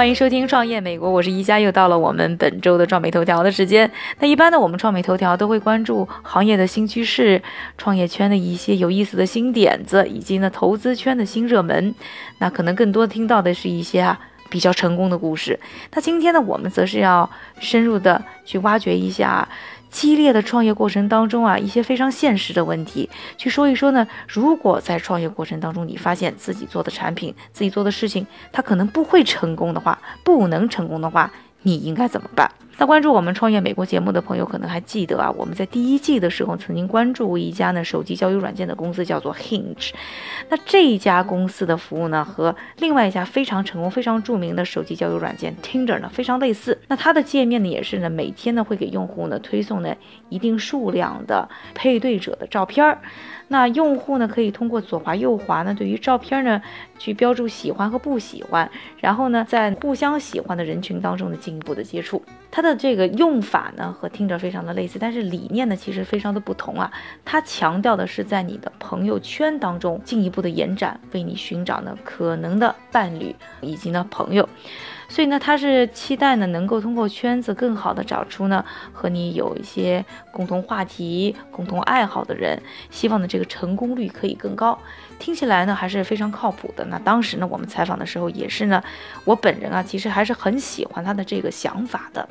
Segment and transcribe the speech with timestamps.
[0.00, 3.90] 欢迎收听创业美国，我是宜家，又到了我们本周的创美头条的时间。
[4.18, 7.42] 那一般呢，我们创美头条都会关注行业的新趋势、
[7.76, 11.94] 创业圈的一些有意思的新点子，以及呢投资圈的新热门。
[12.38, 14.18] 那可能更多听到的是一些啊
[14.48, 15.60] 比较成功的故事。
[15.92, 19.46] 那今天呢，我们则是要深入的去挖掘一下。
[19.90, 24.06] 激烈的创业过程当中啊，一些非常现实的问题，去说一说呢。
[24.28, 31.30] 如果在创业过程当中，你发现自己做的产品、自己做的事情，它可能不会成功的话，不能成功的话，
[31.62, 32.50] 你应该怎么办？
[32.80, 39.90] 那关注我们创业美国节目的朋友可能还记得啊，我们在第一季的时候曾经关注过一家呢手机交友软件的公司，叫做 Hinge。
[40.48, 46.78] 那这一家公司的服务呢，和另外一家非常成功、非常著名的手机交友软件 Tinder 呢非常类似。
[46.88, 49.94] 那它的界面呢也是呢每天呢会给用户呢推送呢
[50.30, 53.02] 一定数量的配对者的照片儿。
[53.48, 56.62] 那用户呢可以通过左滑右滑呢对于照片呢
[56.98, 62.22] 去标注喜欢和不喜欢，然后呢在互相喜欢的人群当中呢进一步的接触。
[62.50, 66.90] 它的这个用法呢和听着非常的类似，但是理念呢其实非常的不同啊。
[67.24, 74.48] 它强调的是在你的朋友圈当中进一步的延展，为你寻找呢可能的伴侣以及呢朋友。
[75.10, 84.78] 所以呢，他是期待呢，能够通过圈子更好的找出呢和你有一些共同话题、共同爱好的人，希望呢这个成功率可以更高。
[85.18, 86.84] 听起来呢还是非常靠谱的。
[86.86, 88.80] 那当时呢我们采访的时候也是呢，
[89.24, 92.26] 我本人啊其实还是很喜欢他的这个想法的，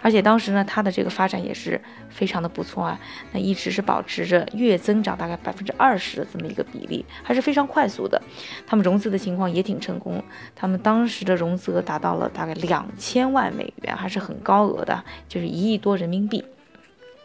[0.00, 1.78] 而且当时呢他的这个发展也是
[2.08, 2.98] 非常的不错啊，
[3.32, 8.22] 那一直是保持着月增长大概百分之二十的这么一个比例，还是非常快速的。
[8.68, 10.22] 他们融资的情况也挺成功，
[10.54, 12.19] 他们当时的融资额达到了。
[12.28, 16.44] 大概两千万美元还是很高额的，就是一亿多人民币。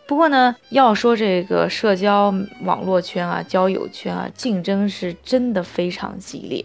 [0.08, 6.64] 不过呢，要说这个社交网络圈啊、交友圈啊，竞争是真的非常激烈，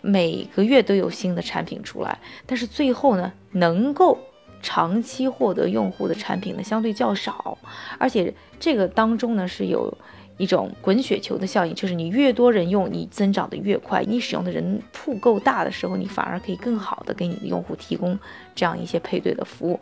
[0.00, 4.18] 每个月都有新的产品出来，但是最后呢，能够
[4.60, 7.56] 长期获得用户的产品呢，相对较少，
[7.98, 9.96] 而且这个当中呢是有。
[10.42, 14.02] 一种滚雪球的效应，就是你越多人用，你增长的越快。
[14.02, 18.18] 你使用的人铺够大的时候，你反而可以更好的给你的用户提供
[18.52, 19.78] 这样一些配对的服务。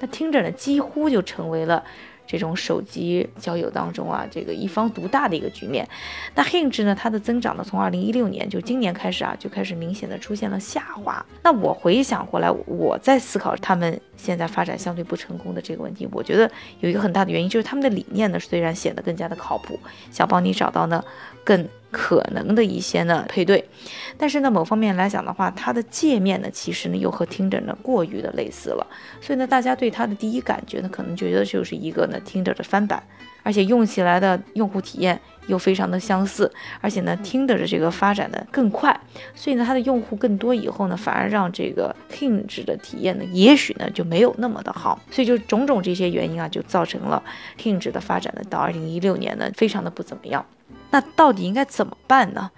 [0.00, 1.84] 那听着呢，几乎就成为了。
[2.28, 5.88] 这种手机交友当中啊，这个一方独大的一个局面。
[6.34, 11.24] 那 Hinge 呢，它的增长呢，从二零一六年就今年开始啊，就开始明显的出现了下滑。
[11.42, 16.48] 那我回想过来，我在思考他们现在发展相对不成功的这个问题，我觉得
[16.80, 19.80] 有一个很大的原因就是他们的理念呢，虽然显得更加的靠谱，
[20.12, 21.02] 想帮你找到呢
[21.42, 21.66] 更。
[21.90, 23.68] 可能的一些呢配对，
[24.16, 28.86] 但是呢某方面来讲的话，它的界面呢其实呢又和听着呢过于的类似了，
[29.20, 33.02] 所以呢大家对它的第一感觉呢可能觉得就是一个呢听着的翻版，
[33.42, 39.00] 而且用起来的用户体验又非常的相似，而且呢听着的这个发展的更快，
[39.34, 47.22] 所以呢它的用户更多以后呢反而让这个 Hinge 的体验呢也许呢就没有那么的好，所以就种种这些原因啊就造成了
[47.58, 50.44] Hinge 的发展呢到二零一六年呢非常的不怎么样。
[50.90, 52.50] 那到底应该怎么办呢？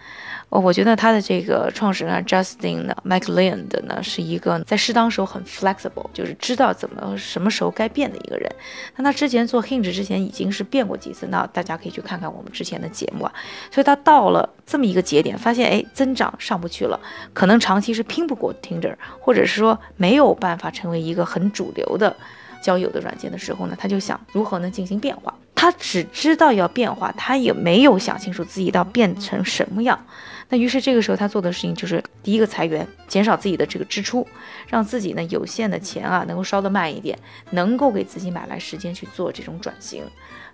[0.51, 8.51] 哦，我觉得他的这个创始人 Justin 呢，McLean 的呢，是一个在适当时候很 flexible，就是知道怎么什么时候该变的一个人。
[8.97, 13.33] 那他之前做 Hinge 之前已经是变过几次，那大家可以去看看我们之前的节目啊。
[13.71, 16.99] 所以他到了这么一个节点，发现哎增长上不去了，
[17.33, 22.17] 可能长期是拼不过 Tinder，或者是说没有办法成为一个很主流的
[22.61, 25.33] 交友的软件的时候呢，他就想如何呢进行变化。
[25.61, 30.07] 他只知道要变化，他也没有想清楚自己要变成什么样。
[30.49, 34.27] 那于是这个时候他做的事情就是第一个裁员，减少自己的这个支出，
[34.67, 37.19] 让自己呢有限的钱啊能够烧得慢一点，
[37.51, 40.03] 能够给自己买来时间去做这种转型。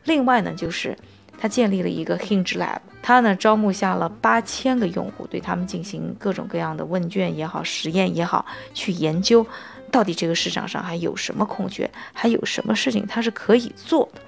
[0.03, 0.99] 另外呢，就是
[1.39, 8.45] 他建立了一个 Hinge Lab，他呢招募下了八千个用户，对他们进行各种各样的问卷也好，实验也好，
[8.75, 9.47] 去研究
[9.93, 14.21] 到底这个市场上还有什么空缺，还有什么事情他是可以做的。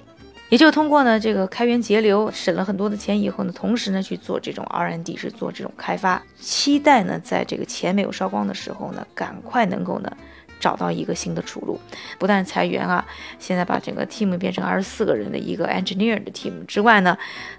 [0.49, 10.11] 也就通过呢这个开源节流，省了很多的钱以后呢，同时呢去做这种 R&D，是做这种开发，期待呢在这个钱没有烧光的时候呢，赶快能够呢
[10.59, 11.79] 找到一个新的出路。
[12.17, 13.05] 不但裁员啊，
[13.37, 17.15] 现在把整个 team 变成二十四个人的一个 engineer 的 team 之外呢，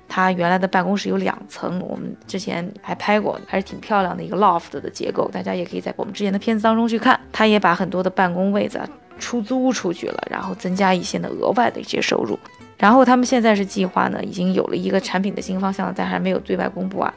[0.08, 7.20] 他原来的办公室有两层，我们之前还拍过，还是挺漂亮的一个 loft 的结构，大家也可以在我们之前的片子当中去看。
[7.31, 8.81] 他也把很多的办公位子
[9.20, 12.37] 出租出去了，然后增加一些的额外的一些收入。
[12.80, 17.14] 然后他们现在是计划呢，已经有了一个产品的新方向，但还没有对外公布啊。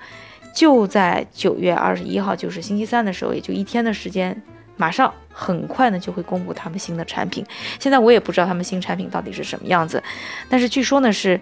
[0.53, 4.39] 就在九月二十一号，就是星期三的时候，也就一天的时间，
[4.75, 7.43] 马上很快呢就会公布他们新的产品。
[7.79, 10.03] 现在我也不知道他们新产品到底是什么样子，
[10.49, 11.39] 但是据说呢是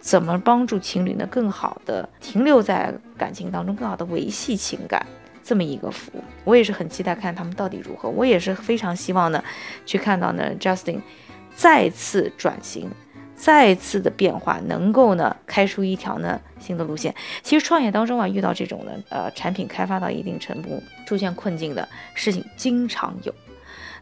[0.00, 5.06] 怎么帮助情侣呢更好的停留在感情当中，更好的维系情感。
[5.44, 8.08] 这么一个服务，我也是很期待看他们到底如何。
[8.08, 9.42] 我也是非常希望呢，
[9.86, 11.00] 去看到呢，Justin
[11.54, 12.90] 再次转型，
[13.38, 17.14] 再次的变化，能够呢开出一条呢新的路线。
[17.42, 23.32] 其实创业当中啊，遇到这种呢，呃，产品开发到一定程度出现困境的事情经常有。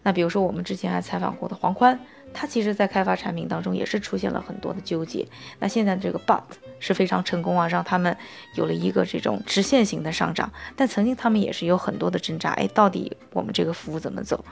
[0.06, 1.98] 那比如说我们之前还采访过的黄宽。
[2.32, 5.26] 他其实，在开发产品当中也是出现了很多的纠结。
[5.58, 6.42] 那现在这个 But
[6.78, 8.14] 是非常成功啊，让他们
[8.54, 10.52] 有了一个这种直线型的上涨。
[10.76, 14.44] 但曾经他们也是有很多的挣扎，哎，到底我们这个服务怎么走？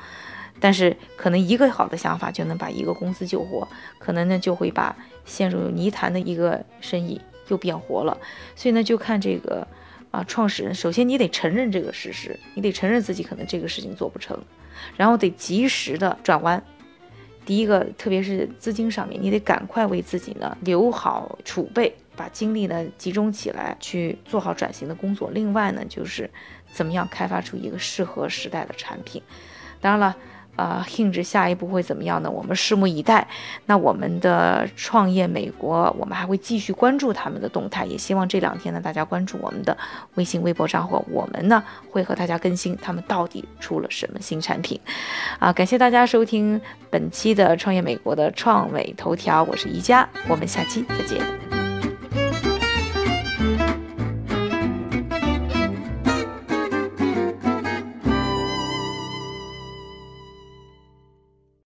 [0.58, 3.68] 但是可能一个好的想法就能把一个公司救活，
[3.98, 4.96] 可能呢就会把
[5.26, 8.16] 陷入泥潭的一个生意又变活了。
[8.56, 9.66] 所以呢，就看这个
[10.14, 14.40] 啊，创始人，首先你得承认这个事实，你得承认自己可能这个事情做不成，
[14.96, 16.62] 然后得及时的转弯。
[17.44, 25.30] 第一个，特别是资金上面，你得赶快为自己呢留好储备，把精力呢集中起来去做好转型的工作。
[25.32, 26.30] 另外呢，就是
[26.72, 29.20] 怎么样开发出一个适合时代的产品。
[29.80, 30.16] 当然了。
[30.56, 32.30] 呃，Hinge 下一步会怎么样呢？
[32.30, 33.26] 我们拭目以待。
[33.66, 39.76] 那我们的创业美国，我们还会继续关注他们的动态，也希望这两天呢，大家关注我们的
[40.14, 44.80] 微信、微博账号，我们呢会和大家更新他们到底出了什么新产品。
[45.38, 46.60] 啊，感谢大家收听
[46.90, 51.63] 本期的创业美国的创美头条，我是宜佳，我们下期再见。